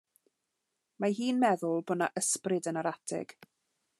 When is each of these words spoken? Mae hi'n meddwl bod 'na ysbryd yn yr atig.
Mae 1.03 1.15
hi'n 1.19 1.43
meddwl 1.43 1.85
bod 1.91 2.01
'na 2.01 2.09
ysbryd 2.23 2.73
yn 2.75 2.83
yr 2.83 2.93
atig. 2.95 3.37